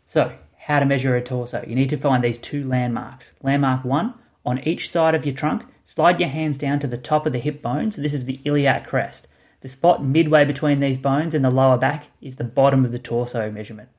So, 0.06 0.34
how 0.58 0.82
to 0.82 0.86
measure 0.86 1.16
a 1.16 1.22
torso? 1.22 1.64
You 1.66 1.76
need 1.76 1.90
to 1.90 1.98
find 1.98 2.22
these 2.22 2.38
two 2.38 2.68
landmarks. 2.68 3.34
Landmark 3.42 3.86
1, 3.86 4.14
on 4.46 4.60
each 4.68 4.90
side 4.90 5.16
of 5.16 5.26
your 5.26 5.36
trunk, 5.36 5.66
slide 5.84 6.20
your 6.20 6.30
hands 6.30 6.58
down 6.58 6.80
to 6.80 6.88
the 6.88 6.98
top 6.98 7.26
of 7.26 7.34
the 7.34 7.40
hip 7.40 7.62
bones. 7.62 7.96
This 7.96 8.14
is 8.14 8.26
the 8.26 8.40
iliac 8.44 8.88
crest. 8.88 9.28
The 9.62 9.70
spot 9.70 10.04
midway 10.04 10.46
between 10.46 10.80
these 10.80 10.98
bones 10.98 11.36
and 11.36 11.44
the 11.44 11.52
lower 11.52 11.78
back 11.78 12.08
is 12.22 12.38
the 12.38 12.46
bottom 12.46 12.86
of 12.86 12.92
the 12.92 13.00
torso 13.00 13.52
measurement. 13.52 13.90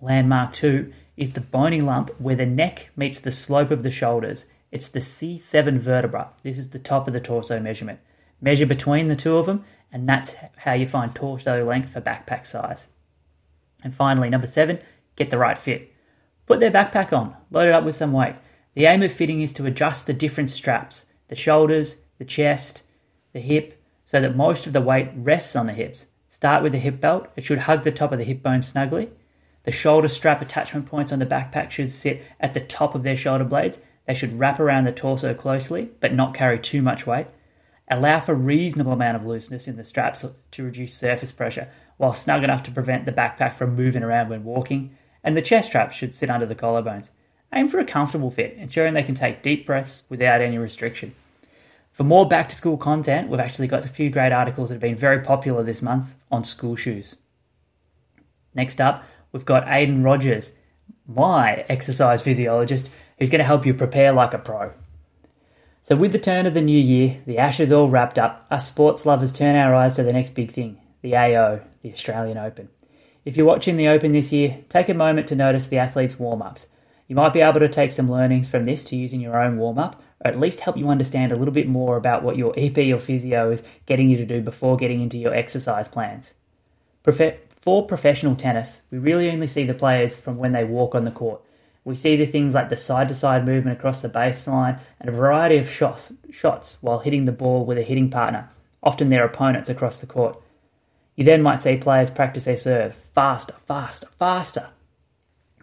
Landmark 0.00 0.52
2 0.52 0.92
is 1.16 1.30
the 1.30 1.40
bony 1.40 1.80
lump 1.80 2.10
where 2.18 2.36
the 2.36 2.46
neck 2.46 2.90
meets 2.96 3.20
the 3.20 3.32
slope 3.32 3.70
of 3.70 3.82
the 3.82 3.90
shoulders. 3.90 4.46
It's 4.70 4.88
the 4.88 5.00
C7 5.00 5.78
vertebra. 5.78 6.30
This 6.42 6.58
is 6.58 6.70
the 6.70 6.78
top 6.78 7.06
of 7.06 7.12
the 7.12 7.20
torso 7.20 7.60
measurement. 7.60 8.00
Measure 8.40 8.66
between 8.66 9.08
the 9.08 9.16
two 9.16 9.36
of 9.36 9.46
them, 9.46 9.64
and 9.92 10.08
that's 10.08 10.34
how 10.56 10.72
you 10.72 10.86
find 10.86 11.14
torso 11.14 11.64
length 11.64 11.92
for 11.92 12.00
backpack 12.00 12.46
size. 12.46 12.88
And 13.84 13.94
finally, 13.94 14.30
number 14.30 14.46
seven, 14.46 14.78
get 15.16 15.30
the 15.30 15.38
right 15.38 15.58
fit. 15.58 15.92
Put 16.46 16.60
their 16.60 16.70
backpack 16.70 17.12
on, 17.12 17.36
load 17.50 17.68
it 17.68 17.74
up 17.74 17.84
with 17.84 17.94
some 17.94 18.12
weight. 18.12 18.34
The 18.74 18.86
aim 18.86 19.02
of 19.02 19.12
fitting 19.12 19.42
is 19.42 19.52
to 19.54 19.66
adjust 19.66 20.06
the 20.06 20.14
different 20.14 20.50
straps, 20.50 21.04
the 21.28 21.36
shoulders, 21.36 21.98
the 22.18 22.24
chest, 22.24 22.82
the 23.32 23.40
hip, 23.40 23.82
so 24.06 24.20
that 24.20 24.36
most 24.36 24.66
of 24.66 24.72
the 24.72 24.80
weight 24.80 25.10
rests 25.14 25.54
on 25.54 25.66
the 25.66 25.72
hips. 25.74 26.06
Start 26.28 26.62
with 26.62 26.72
the 26.72 26.78
hip 26.78 27.00
belt, 27.00 27.28
it 27.36 27.44
should 27.44 27.60
hug 27.60 27.84
the 27.84 27.92
top 27.92 28.12
of 28.12 28.18
the 28.18 28.24
hip 28.24 28.42
bone 28.42 28.62
snugly. 28.62 29.10
The 29.64 29.70
shoulder 29.70 30.08
strap 30.08 30.40
attachment 30.40 30.86
points 30.86 31.12
on 31.12 31.18
the 31.18 31.26
backpack 31.26 31.70
should 31.70 31.90
sit 31.90 32.22
at 32.40 32.54
the 32.54 32.60
top 32.60 32.94
of 32.94 33.02
their 33.02 33.16
shoulder 33.16 33.44
blades. 33.44 33.78
They 34.06 34.14
should 34.14 34.38
wrap 34.38 34.58
around 34.58 34.84
the 34.84 34.92
torso 34.92 35.34
closely, 35.34 35.90
but 36.00 36.14
not 36.14 36.34
carry 36.34 36.58
too 36.58 36.80
much 36.82 37.06
weight. 37.06 37.26
Allow 37.90 38.20
for 38.20 38.34
reasonable 38.34 38.92
amount 38.92 39.16
of 39.16 39.26
looseness 39.26 39.68
in 39.68 39.76
the 39.76 39.84
straps 39.84 40.24
to 40.52 40.62
reduce 40.62 40.94
surface 40.94 41.30
pressure, 41.30 41.68
while 41.98 42.14
snug 42.14 42.42
enough 42.42 42.62
to 42.64 42.70
prevent 42.70 43.04
the 43.04 43.12
backpack 43.12 43.54
from 43.54 43.76
moving 43.76 44.02
around 44.02 44.30
when 44.30 44.44
walking, 44.44 44.96
and 45.22 45.36
the 45.36 45.42
chest 45.42 45.68
strap 45.68 45.92
should 45.92 46.14
sit 46.14 46.30
under 46.30 46.46
the 46.46 46.54
collarbones. 46.54 47.10
Aim 47.54 47.68
for 47.68 47.78
a 47.78 47.84
comfortable 47.84 48.30
fit, 48.30 48.56
ensuring 48.58 48.94
they 48.94 49.02
can 49.02 49.14
take 49.14 49.42
deep 49.42 49.66
breaths 49.66 50.04
without 50.08 50.40
any 50.40 50.56
restriction. 50.56 51.14
For 51.92 52.04
more 52.04 52.26
back 52.26 52.48
to 52.48 52.54
school 52.54 52.78
content, 52.78 53.28
we've 53.28 53.40
actually 53.40 53.66
got 53.66 53.84
a 53.84 53.88
few 53.88 54.08
great 54.08 54.32
articles 54.32 54.70
that 54.70 54.76
have 54.76 54.80
been 54.80 54.96
very 54.96 55.20
popular 55.20 55.62
this 55.62 55.82
month 55.82 56.14
on 56.30 56.44
school 56.44 56.76
shoes. 56.76 57.16
Next 58.54 58.80
up, 58.80 59.04
we've 59.30 59.44
got 59.44 59.68
Aidan 59.68 60.02
Rogers, 60.02 60.52
my 61.06 61.56
exercise 61.68 62.22
physiologist, 62.22 62.88
who's 63.18 63.28
going 63.28 63.40
to 63.40 63.44
help 63.44 63.66
you 63.66 63.74
prepare 63.74 64.12
like 64.12 64.32
a 64.32 64.38
pro. 64.38 64.72
So, 65.82 65.96
with 65.96 66.12
the 66.12 66.18
turn 66.18 66.46
of 66.46 66.54
the 66.54 66.62
new 66.62 66.78
year, 66.78 67.20
the 67.26 67.38
Ashes 67.38 67.72
all 67.72 67.90
wrapped 67.90 68.18
up, 68.18 68.46
us 68.50 68.68
sports 68.68 69.04
lovers 69.04 69.32
turn 69.32 69.56
our 69.56 69.74
eyes 69.74 69.96
to 69.96 70.02
the 70.02 70.12
next 70.12 70.34
big 70.34 70.50
thing 70.50 70.78
the 71.02 71.16
AO, 71.16 71.60
the 71.82 71.92
Australian 71.92 72.38
Open. 72.38 72.68
If 73.24 73.36
you're 73.36 73.46
watching 73.46 73.76
the 73.76 73.88
Open 73.88 74.12
this 74.12 74.32
year, 74.32 74.58
take 74.68 74.88
a 74.88 74.94
moment 74.94 75.26
to 75.28 75.36
notice 75.36 75.66
the 75.66 75.78
athletes' 75.78 76.18
warm 76.18 76.40
ups. 76.40 76.68
You 77.08 77.16
might 77.16 77.32
be 77.32 77.40
able 77.40 77.60
to 77.60 77.68
take 77.68 77.92
some 77.92 78.10
learnings 78.10 78.48
from 78.48 78.64
this 78.64 78.84
to 78.86 78.96
use 78.96 79.12
in 79.12 79.20
your 79.20 79.40
own 79.40 79.58
warm 79.58 79.78
up, 79.78 80.02
or 80.24 80.28
at 80.28 80.38
least 80.38 80.60
help 80.60 80.76
you 80.76 80.88
understand 80.88 81.32
a 81.32 81.36
little 81.36 81.52
bit 81.52 81.68
more 81.68 81.96
about 81.96 82.22
what 82.22 82.36
your 82.36 82.54
EP 82.56 82.78
or 82.94 82.98
physio 82.98 83.50
is 83.50 83.62
getting 83.86 84.08
you 84.08 84.16
to 84.16 84.24
do 84.24 84.40
before 84.40 84.76
getting 84.76 85.00
into 85.02 85.18
your 85.18 85.34
exercise 85.34 85.88
plans. 85.88 86.34
For 87.60 87.86
professional 87.86 88.36
tennis, 88.36 88.82
we 88.90 88.98
really 88.98 89.30
only 89.30 89.46
see 89.46 89.64
the 89.64 89.74
players 89.74 90.16
from 90.16 90.38
when 90.38 90.52
they 90.52 90.64
walk 90.64 90.94
on 90.94 91.04
the 91.04 91.10
court. 91.10 91.42
We 91.84 91.96
see 91.96 92.16
the 92.16 92.26
things 92.26 92.54
like 92.54 92.68
the 92.68 92.76
side 92.76 93.08
to 93.08 93.14
side 93.14 93.44
movement 93.44 93.76
across 93.76 94.00
the 94.00 94.08
baseline 94.08 94.78
and 95.00 95.08
a 95.08 95.12
variety 95.12 95.56
of 95.56 95.68
shots, 95.68 96.12
shots 96.30 96.76
while 96.80 97.00
hitting 97.00 97.24
the 97.24 97.32
ball 97.32 97.64
with 97.64 97.76
a 97.76 97.82
hitting 97.82 98.08
partner, 98.08 98.50
often 98.82 99.08
their 99.08 99.24
opponents 99.24 99.68
across 99.68 99.98
the 99.98 100.06
court. 100.06 100.40
You 101.16 101.24
then 101.24 101.42
might 101.42 101.60
see 101.60 101.76
players 101.76 102.08
practice 102.08 102.44
their 102.44 102.56
serve 102.56 102.94
faster, 102.94 103.54
faster, 103.66 104.06
faster. 104.16 104.70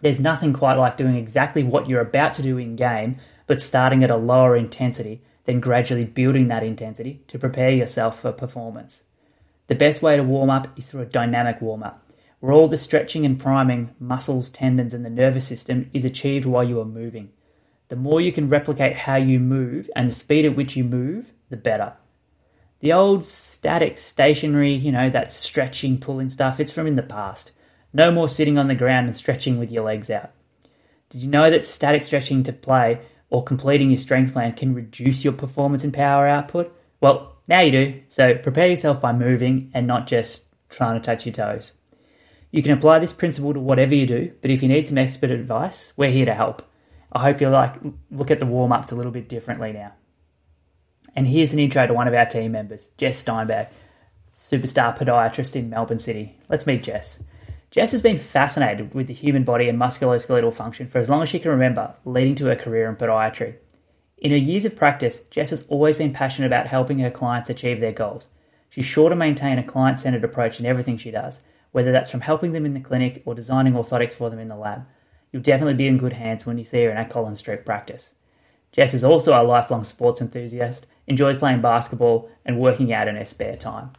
There's 0.02 0.20
nothing 0.20 0.52
quite 0.52 0.78
like 0.78 0.96
doing 0.96 1.16
exactly 1.16 1.62
what 1.62 1.88
you're 1.88 2.00
about 2.00 2.34
to 2.34 2.42
do 2.42 2.56
in 2.58 2.76
game, 2.76 3.16
but 3.46 3.60
starting 3.60 4.02
at 4.02 4.10
a 4.10 4.16
lower 4.16 4.56
intensity, 4.56 5.22
then 5.44 5.60
gradually 5.60 6.04
building 6.04 6.48
that 6.48 6.62
intensity 6.62 7.22
to 7.28 7.38
prepare 7.38 7.70
yourself 7.70 8.20
for 8.20 8.32
performance. 8.32 9.04
The 9.66 9.74
best 9.74 10.02
way 10.02 10.16
to 10.16 10.22
warm 10.22 10.50
up 10.50 10.68
is 10.78 10.90
through 10.90 11.02
a 11.02 11.06
dynamic 11.06 11.60
warm 11.60 11.82
up, 11.82 12.06
where 12.40 12.52
all 12.52 12.68
the 12.68 12.76
stretching 12.76 13.24
and 13.26 13.38
priming, 13.38 13.94
muscles, 13.98 14.48
tendons, 14.48 14.94
and 14.94 15.04
the 15.04 15.10
nervous 15.10 15.46
system 15.46 15.90
is 15.92 16.04
achieved 16.04 16.44
while 16.44 16.64
you 16.64 16.80
are 16.80 16.84
moving. 16.84 17.30
The 17.88 17.96
more 17.96 18.20
you 18.20 18.32
can 18.32 18.48
replicate 18.48 18.96
how 18.98 19.16
you 19.16 19.40
move 19.40 19.90
and 19.96 20.08
the 20.08 20.14
speed 20.14 20.44
at 20.44 20.56
which 20.56 20.76
you 20.76 20.84
move, 20.84 21.32
the 21.50 21.56
better. 21.56 21.94
The 22.80 22.92
old 22.92 23.24
static, 23.24 23.98
stationary, 23.98 24.72
you 24.72 24.92
know, 24.92 25.10
that 25.10 25.32
stretching, 25.32 25.98
pulling 25.98 26.30
stuff, 26.30 26.60
it's 26.60 26.72
from 26.72 26.86
in 26.86 26.96
the 26.96 27.02
past. 27.02 27.50
No 27.92 28.10
more 28.10 28.28
sitting 28.28 28.58
on 28.58 28.68
the 28.68 28.74
ground 28.74 29.06
and 29.06 29.16
stretching 29.16 29.58
with 29.58 29.72
your 29.72 29.84
legs 29.84 30.10
out. 30.10 30.30
Did 31.08 31.22
you 31.22 31.28
know 31.28 31.50
that 31.50 31.64
static 31.64 32.04
stretching 32.04 32.42
to 32.44 32.52
play 32.52 33.00
or 33.30 33.42
completing 33.42 33.90
your 33.90 33.98
strength 33.98 34.32
plan 34.32 34.52
can 34.52 34.74
reduce 34.74 35.24
your 35.24 35.32
performance 35.32 35.82
and 35.82 35.92
power 35.92 36.26
output? 36.28 36.72
Well, 37.00 37.36
now 37.48 37.60
you 37.60 37.72
do, 37.72 38.02
so 38.08 38.36
prepare 38.36 38.68
yourself 38.68 39.00
by 39.00 39.12
moving 39.12 39.70
and 39.74 39.86
not 39.86 40.06
just 40.06 40.44
trying 40.68 40.94
to 40.94 41.04
touch 41.04 41.26
your 41.26 41.32
toes. 41.32 41.74
You 42.52 42.62
can 42.62 42.72
apply 42.72 42.98
this 42.98 43.12
principle 43.12 43.54
to 43.54 43.60
whatever 43.60 43.94
you 43.94 44.06
do, 44.06 44.32
but 44.40 44.50
if 44.50 44.62
you 44.62 44.68
need 44.68 44.86
some 44.86 44.98
expert 44.98 45.30
advice, 45.30 45.92
we're 45.96 46.10
here 46.10 46.26
to 46.26 46.34
help. 46.34 46.62
I 47.12 47.22
hope 47.22 47.40
you 47.40 47.48
like 47.48 47.74
look 48.10 48.30
at 48.30 48.38
the 48.38 48.46
warm 48.46 48.72
ups 48.72 48.92
a 48.92 48.96
little 48.96 49.12
bit 49.12 49.28
differently 49.28 49.72
now. 49.72 49.92
And 51.16 51.26
here's 51.26 51.52
an 51.52 51.58
intro 51.58 51.86
to 51.86 51.94
one 51.94 52.06
of 52.06 52.14
our 52.14 52.26
team 52.26 52.52
members, 52.52 52.90
Jess 52.96 53.18
Steinberg, 53.18 53.66
superstar 54.34 54.96
podiatrist 54.96 55.56
in 55.56 55.70
Melbourne 55.70 55.98
City. 55.98 56.38
Let's 56.48 56.66
meet 56.66 56.84
Jess. 56.84 57.22
Jess 57.70 57.92
has 57.92 58.02
been 58.02 58.18
fascinated 58.18 58.92
with 58.94 59.06
the 59.06 59.14
human 59.14 59.44
body 59.44 59.68
and 59.68 59.78
musculoskeletal 59.78 60.52
function 60.52 60.88
for 60.88 60.98
as 60.98 61.08
long 61.08 61.22
as 61.22 61.28
she 61.28 61.38
can 61.38 61.52
remember, 61.52 61.94
leading 62.04 62.34
to 62.34 62.46
her 62.46 62.56
career 62.56 62.88
in 62.88 62.96
podiatry. 62.96 63.54
In 64.18 64.32
her 64.32 64.36
years 64.36 64.64
of 64.64 64.74
practice, 64.74 65.22
Jess 65.24 65.50
has 65.50 65.64
always 65.68 65.94
been 65.94 66.12
passionate 66.12 66.48
about 66.48 66.66
helping 66.66 66.98
her 66.98 67.12
clients 67.12 67.48
achieve 67.48 67.78
their 67.78 67.92
goals. 67.92 68.26
She's 68.70 68.86
sure 68.86 69.08
to 69.08 69.14
maintain 69.14 69.56
a 69.56 69.62
client 69.62 70.00
centered 70.00 70.24
approach 70.24 70.58
in 70.58 70.66
everything 70.66 70.96
she 70.96 71.12
does, 71.12 71.42
whether 71.70 71.92
that's 71.92 72.10
from 72.10 72.22
helping 72.22 72.50
them 72.50 72.66
in 72.66 72.74
the 72.74 72.80
clinic 72.80 73.22
or 73.24 73.36
designing 73.36 73.74
orthotics 73.74 74.14
for 74.14 74.30
them 74.30 74.40
in 74.40 74.48
the 74.48 74.56
lab. 74.56 74.84
You'll 75.30 75.42
definitely 75.42 75.74
be 75.74 75.86
in 75.86 75.96
good 75.96 76.14
hands 76.14 76.44
when 76.44 76.58
you 76.58 76.64
see 76.64 76.82
her 76.82 76.90
in 76.90 76.96
our 76.96 77.04
Collins 77.04 77.38
Street 77.38 77.64
practice. 77.64 78.14
Jess 78.72 78.94
is 78.94 79.04
also 79.04 79.40
a 79.40 79.44
lifelong 79.44 79.84
sports 79.84 80.20
enthusiast 80.20 80.86
enjoys 81.06 81.36
playing 81.36 81.60
basketball 81.60 82.28
and 82.44 82.58
working 82.58 82.92
out 82.92 83.08
in 83.08 83.16
her 83.16 83.24
spare 83.24 83.56
time. 83.56 83.92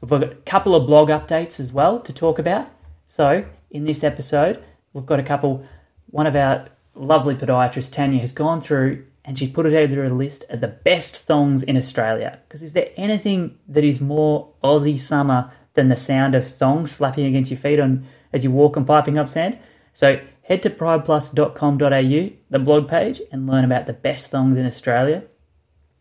We've 0.00 0.10
got 0.10 0.22
a 0.22 0.34
couple 0.34 0.74
of 0.74 0.86
blog 0.86 1.08
updates 1.08 1.58
as 1.58 1.72
well 1.72 2.00
to 2.00 2.12
talk 2.12 2.38
about. 2.38 2.68
So, 3.06 3.44
in 3.70 3.84
this 3.84 4.04
episode, 4.04 4.62
we've 4.92 5.06
got 5.06 5.20
a 5.20 5.24
couple. 5.24 5.66
One 6.10 6.26
of 6.26 6.36
our 6.36 6.68
lovely 6.94 7.34
podiatrists, 7.34 7.92
Tanya, 7.92 8.20
has 8.20 8.32
gone 8.32 8.60
through 8.60 9.04
and 9.26 9.36
she's 9.36 9.50
put 9.50 9.66
it 9.66 9.70
together 9.70 10.04
a 10.04 10.08
list 10.08 10.44
of 10.48 10.60
the 10.60 10.68
best 10.68 11.16
thongs 11.24 11.64
in 11.64 11.76
Australia. 11.76 12.38
Because 12.46 12.62
is 12.62 12.74
there 12.74 12.90
anything 12.96 13.58
that 13.66 13.82
is 13.82 14.00
more 14.00 14.52
Aussie 14.62 14.98
summer 14.98 15.50
than 15.74 15.88
the 15.88 15.96
sound 15.96 16.36
of 16.36 16.46
thongs 16.46 16.92
slapping 16.92 17.26
against 17.26 17.50
your 17.50 17.58
feet 17.58 17.80
on 17.80 18.06
as 18.32 18.44
you 18.44 18.52
walk 18.52 18.76
and 18.76 18.86
piping 18.86 19.18
up 19.18 19.28
sand? 19.28 19.58
So 19.92 20.20
head 20.42 20.62
to 20.62 20.70
prideplus.com.au, 20.70 22.36
the 22.50 22.58
blog 22.60 22.88
page, 22.88 23.20
and 23.32 23.48
learn 23.48 23.64
about 23.64 23.86
the 23.86 23.92
best 23.92 24.30
thongs 24.30 24.56
in 24.56 24.64
Australia. 24.64 25.24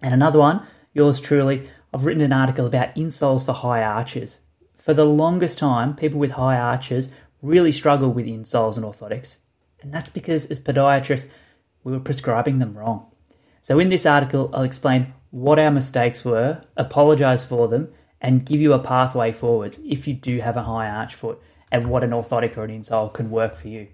And 0.04 0.14
another 0.14 0.38
one, 0.38 0.66
yours 0.94 1.20
truly, 1.20 1.68
I've 1.96 2.04
written 2.04 2.24
an 2.24 2.34
article 2.34 2.66
about 2.66 2.94
insoles 2.96 3.46
for 3.46 3.54
high 3.54 3.82
arches. 3.82 4.42
For 4.78 4.94
the 4.94 5.06
longest 5.06 5.58
time, 5.58 5.96
people 5.96 6.20
with 6.20 6.32
high 6.32 6.58
arches 6.58 7.10
really 7.42 7.72
struggle 7.72 8.10
with 8.10 8.26
insoles 8.26 8.76
and 8.76 8.86
orthotics. 8.86 9.38
And 9.82 9.94
that's 9.94 10.10
because, 10.10 10.48
as 10.48 10.60
podiatrists, 10.60 11.30
we 11.86 11.94
were 11.94 12.02
prescribing 12.02 12.60
them 12.60 12.78
wrong. 12.78 13.06
So, 13.62 13.80
in 13.80 13.88
this 13.88 14.06
article, 14.06 14.50
I'll 14.54 14.64
explain 14.64 15.14
what 15.32 15.58
our 15.58 15.72
mistakes 15.72 16.26
were, 16.26 16.64
apologise 16.76 17.46
for 17.46 17.70
them, 17.70 17.94
and 18.20 18.46
give 18.46 18.60
you 18.60 18.74
a 18.74 18.80
pathway 18.80 19.32
forwards 19.32 19.80
if 19.86 20.06
you 20.06 20.16
do 20.16 20.40
have 20.40 20.58
a 20.58 20.64
high 20.64 20.90
arch 20.90 21.16
foot 21.16 21.42
and 21.72 21.90
what 21.90 22.04
an 22.04 22.10
orthotic 22.10 22.58
or 22.58 22.66
an 22.66 22.78
insole 22.78 23.14
can 23.14 23.32
work 23.32 23.56
for 23.56 23.70
you. 23.70 23.88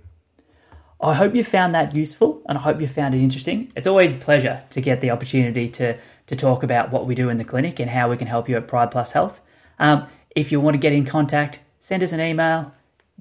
I 0.99 1.13
hope 1.13 1.35
you 1.35 1.43
found 1.43 1.75
that 1.75 1.95
useful 1.95 2.41
and 2.47 2.57
I 2.57 2.61
hope 2.61 2.81
you 2.81 2.87
found 2.87 3.13
it 3.13 3.21
interesting. 3.21 3.71
It's 3.75 3.87
always 3.87 4.13
a 4.13 4.17
pleasure 4.17 4.63
to 4.71 4.81
get 4.81 5.01
the 5.01 5.11
opportunity 5.11 5.67
to, 5.69 5.97
to 6.31 6.35
talk 6.37 6.63
about 6.63 6.91
what 6.91 7.05
we 7.05 7.13
do 7.13 7.27
in 7.27 7.35
the 7.35 7.43
clinic 7.43 7.77
and 7.81 7.89
how 7.89 8.09
we 8.09 8.15
can 8.15 8.25
help 8.25 8.47
you 8.47 8.55
at 8.55 8.65
Pride 8.65 8.89
Plus 8.89 9.11
Health. 9.11 9.41
Um, 9.79 10.07
if 10.33 10.49
you 10.49 10.61
want 10.61 10.75
to 10.75 10.79
get 10.79 10.93
in 10.93 11.05
contact, 11.05 11.59
send 11.81 12.01
us 12.03 12.13
an 12.13 12.21
email, 12.21 12.73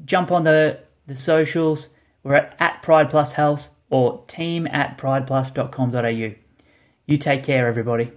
jump 0.04 0.30
on 0.30 0.44
the, 0.44 0.78
the 1.08 1.16
socials. 1.16 1.88
We're 2.22 2.36
at, 2.36 2.54
at 2.60 2.82
Pride 2.82 3.10
Plus 3.10 3.32
Health 3.32 3.68
or 3.90 4.22
team 4.28 4.68
at 4.68 4.96
prideplus.com.au. 4.96 6.34
You 7.06 7.16
take 7.16 7.42
care, 7.42 7.66
everybody. 7.66 8.12